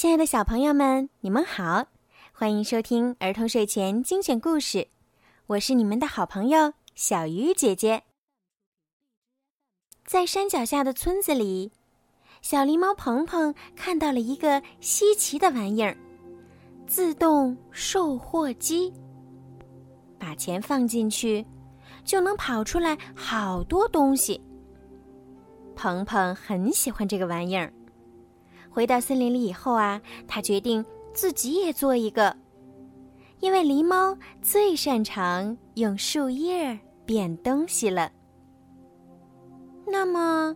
[0.00, 1.88] 亲爱的小朋友们，你们好，
[2.32, 4.88] 欢迎收听儿童睡前精选故事，
[5.46, 8.04] 我是你们的好朋友小鱼姐姐。
[10.06, 11.70] 在山脚下的村子里，
[12.40, 15.94] 小狸猫鹏鹏看到了一个稀奇的玩意儿——
[16.88, 18.90] 自动售货机。
[20.18, 21.44] 把钱放进去，
[22.06, 24.40] 就能跑出来好多东西。
[25.76, 27.70] 鹏鹏很喜欢这个玩意儿。
[28.70, 32.34] 回到森林里以后啊，他决定自己也做一个，
[33.40, 38.10] 因为狸猫最擅长用树叶变东西了。
[39.86, 40.54] 那么，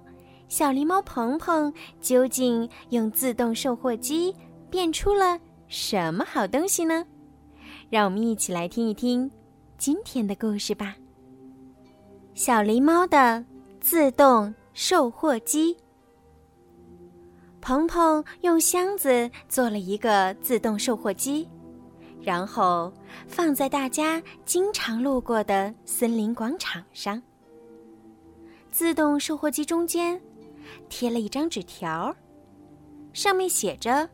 [0.48, 4.34] 小狸猫鹏鹏究竟用自动售货机
[4.70, 7.04] 变出了什么好东西呢？
[7.90, 9.28] 让我们一起来听一听
[9.76, 10.94] 今天的故事吧。
[12.34, 13.44] 小狸猫的
[13.80, 15.76] 自动售货机。
[17.64, 21.48] 鹏鹏用箱子做了一个自动售货机，
[22.20, 22.92] 然后
[23.26, 27.22] 放在大家经常路过的森林广场上。
[28.70, 30.20] 自动售货机中间
[30.90, 32.14] 贴了一张纸条，
[33.14, 34.06] 上面写着：“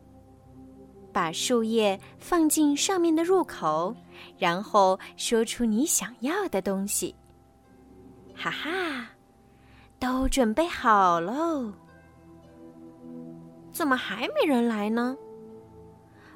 [1.11, 3.93] 把树叶放进上面的入口，
[4.37, 7.13] 然后说出你想要的东西。”
[8.33, 9.09] 哈哈，
[9.99, 11.73] 都准备好喽。
[13.71, 15.15] 怎么还没人来呢？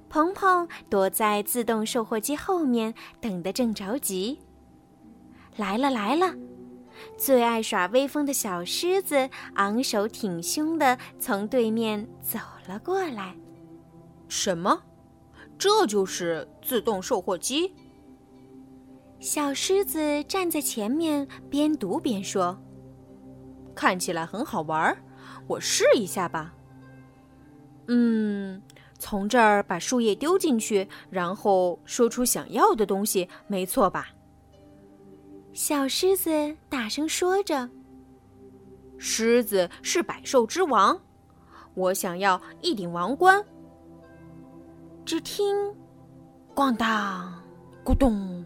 [0.08, 4.40] 鹏鹏躲在自动售货机后面，等得正着急。
[5.58, 6.34] 来了来了，
[7.18, 13.36] 最爱耍威风的小狮子昂首挺胸的从对面走了过来。
[14.28, 14.84] 什么？
[15.58, 17.74] 这就是自动售货机？
[19.20, 22.62] 小狮子站在前面，边读边说
[23.74, 24.96] ：“看起来很好玩，
[25.48, 26.54] 我试一下吧。”
[27.88, 28.62] 嗯，
[28.98, 34.10] 从这儿把树叶丢进去，然后说出想要的东西，没错吧？
[35.54, 37.70] 小狮子大声说着
[38.98, 41.00] ：“狮子是百兽之王，
[41.76, 43.44] 我想要一顶王冠。”
[45.06, 45.56] 只听
[46.56, 47.32] “咣当，
[47.86, 48.44] 咕咚，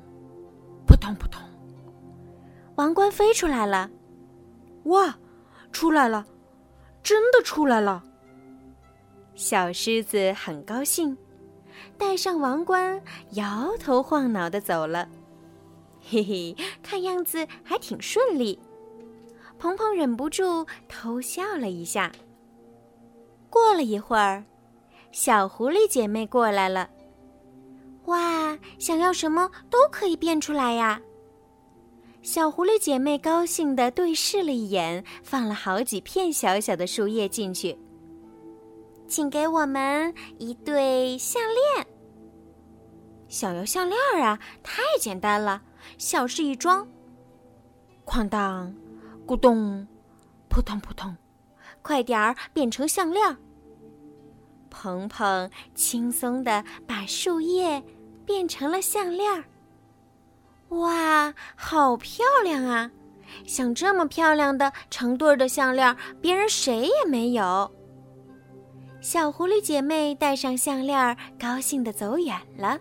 [0.85, 1.41] 扑通扑通”，
[2.75, 3.90] 王冠飞出来了！
[4.84, 5.18] 哇，
[5.72, 6.25] 出来了，
[7.02, 8.03] 真的出来了！
[9.40, 11.18] 小狮子很高兴，
[11.98, 13.02] 戴上王冠，
[13.36, 15.08] 摇头晃脑的走了。
[16.02, 18.60] 嘿嘿，看样子还挺顺利。
[19.58, 22.12] 鹏鹏忍不住偷笑了一下。
[23.50, 24.44] 过了一会儿，
[25.14, 26.90] 小狐狸姐妹过来了。
[28.08, 31.02] 哇，想要什么都可以变出来呀！
[32.22, 37.78] 小狐狸姐妹高兴的对视了一眼，放了好几片小小的树叶进去。
[39.09, 41.42] 请给我们一对项
[41.74, 41.88] 链。
[43.28, 44.40] 想要项链啊？
[44.64, 45.62] 太简单了，
[45.97, 46.88] 小事一桩。
[48.06, 48.74] 哐当，
[49.28, 49.88] 咕咚，
[50.47, 51.16] 扑通扑通，
[51.81, 53.36] 快点儿变成项链。
[54.70, 57.84] 鹏鹏轻松的把树叶
[58.26, 59.44] 变成了项链。
[60.70, 62.91] 哇，好漂亮啊！
[63.46, 67.72] 像这么漂亮的成对儿的项链，别人谁也没有。
[69.02, 72.78] 小狐狸姐妹戴上项链，高兴的走远了。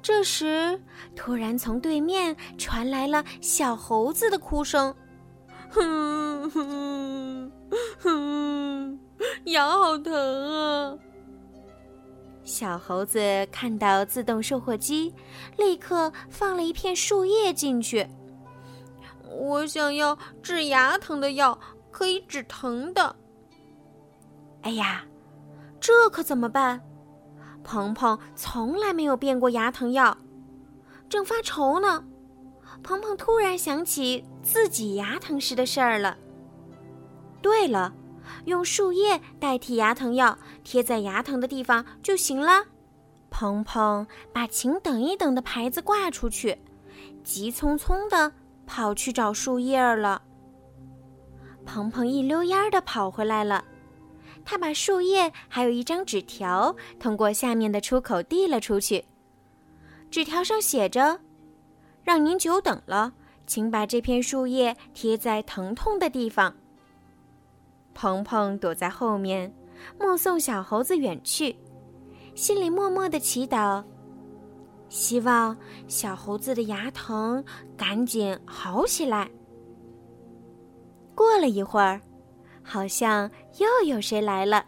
[0.00, 0.80] 这时，
[1.16, 4.94] 突然从对面传来了小猴子的哭声
[5.68, 7.52] ：“哼哼
[7.98, 9.00] 哼，
[9.46, 10.14] 牙好疼
[10.54, 10.96] 啊！”
[12.44, 13.18] 小猴子
[13.50, 15.12] 看到自动售货机，
[15.58, 18.06] 立刻放了一片树叶进去。
[19.28, 21.58] 我想要治牙疼的药，
[21.90, 23.16] 可以止疼的。
[24.66, 25.04] 哎呀，
[25.78, 26.80] 这可怎么办？
[27.62, 30.18] 鹏鹏从来没有变过牙疼药，
[31.08, 32.02] 正发愁呢。
[32.82, 36.16] 鹏鹏突然想起自己牙疼时的事儿了。
[37.40, 37.94] 对了，
[38.46, 42.64] 用树叶代替牙疼药，贴在牙疼的地方就行了。
[43.30, 46.58] 鹏鹏把“请等一等”的牌子挂出去，
[47.22, 48.32] 急匆匆的
[48.66, 50.22] 跑去找树叶了。
[51.64, 53.64] 鹏鹏一溜烟儿的跑回来了。
[54.46, 59.04] 他把树叶还有一张纸条通过下面的出口递了出去。
[60.08, 61.20] 纸条上写着
[62.04, 63.12] ：“让您久等了，
[63.44, 66.54] 请把这片树叶贴在疼痛的地方。”
[67.92, 69.52] 鹏鹏躲在后面，
[69.98, 71.56] 目送小猴子远去，
[72.36, 73.82] 心里默默的祈祷，
[74.88, 75.56] 希望
[75.88, 77.44] 小猴子的牙疼
[77.76, 79.28] 赶紧好起来。
[81.16, 82.00] 过了一会儿。
[82.66, 84.66] 好像又有谁来了？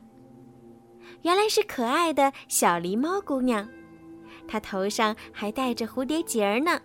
[1.22, 3.68] 原来是可爱的小狸猫姑娘，
[4.46, 6.80] 她头上还戴着蝴蝶结儿呢。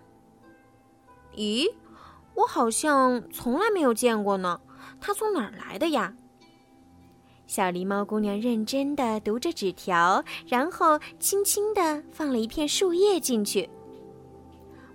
[1.36, 1.72] 咦，
[2.34, 4.60] 我好像从来没有见过呢。
[5.00, 6.12] 她从哪儿来的呀？
[7.46, 13.70] 小狸猫姑娘认真的读着纸条，然后轻轻的放了一片树叶进去。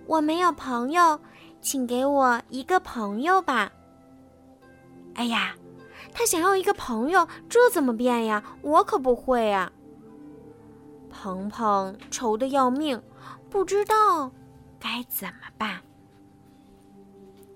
[0.06, 1.18] 我没有朋友，
[1.62, 3.72] 请给我一个朋友吧。
[5.14, 5.54] 哎呀，
[6.12, 8.42] 他想要一个朋友，这怎么变呀？
[8.62, 9.72] 我可不会啊。
[11.10, 13.02] 鹏鹏愁得要命，
[13.48, 14.30] 不知道
[14.78, 15.80] 该怎么办。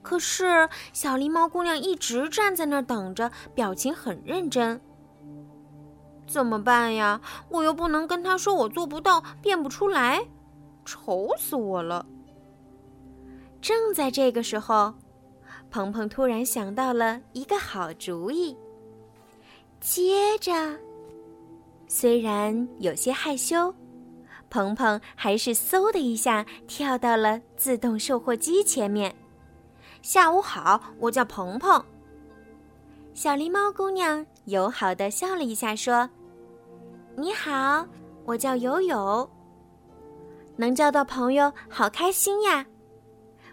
[0.03, 4.81] 可是小狸猫姑娘一直站在那儿等着，表情很认真。
[6.27, 7.21] 怎么办呀？
[7.49, 10.27] 我又不能跟他说我做不到，变不出来，
[10.85, 12.05] 愁死我了。
[13.63, 14.95] 正在这个时候，
[15.75, 18.57] 鹏鹏突然想到了一个好主意。
[19.81, 20.53] 接着，
[21.89, 23.75] 虽然有些害羞，
[24.49, 29.13] 鹏鹏还是嗖的一下跳到了自动售货机前面。
[30.01, 31.85] 下午好，我叫鹏鹏。
[33.13, 36.09] 小狸猫姑娘友好的笑了一下，说
[37.19, 37.85] ：“你好，
[38.25, 39.29] 我叫友友。
[40.55, 42.65] 能交到朋友，好开心呀！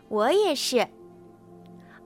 [0.07, 0.87] 我也是。”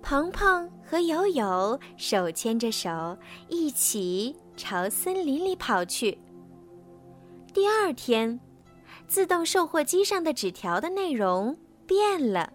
[0.06, 3.18] 鹏鹏和友友手牵着手，
[3.50, 6.16] 一起朝森林里跑去。
[7.52, 8.40] 第二天，
[9.08, 11.58] 自动售货机上的纸条的内容
[11.88, 12.54] 变了。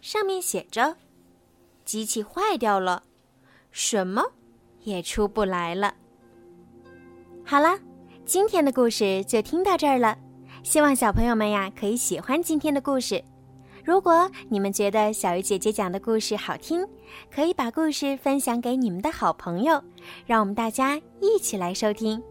[0.00, 0.96] 上面写着
[1.84, 3.02] ：“机器坏掉了，
[3.70, 4.24] 什么
[4.80, 5.94] 也出不来了。”
[7.44, 7.78] 好了，
[8.24, 10.16] 今天的故事就听到这儿了。
[10.62, 13.22] 希望小朋友们呀可以喜欢今天的故事。
[13.84, 16.86] 如果你们觉得小鱼姐姐讲的故事好听，
[17.34, 19.82] 可以把故事分享给你们的好朋友，
[20.24, 22.22] 让我们大家一起来收听。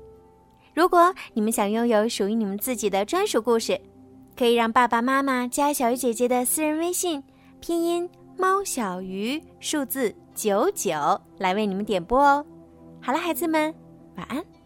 [0.73, 3.79] 如果你们想拥有属于你们自己的专属故事，
[4.37, 7.21] 可以让爸爸妈妈加小鱼姐姐的私人微信。
[7.59, 10.93] 拼音猫小鱼数字九九
[11.37, 12.43] 来为你们点播哦。
[13.01, 13.71] 好了，孩子们，
[14.15, 14.60] 晚安。